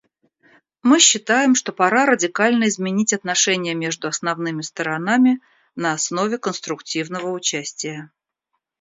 [0.81, 5.41] Мы считаем, что пора радикально изменить отношения между основными сторонами
[5.75, 8.09] на основе конструктивного участия.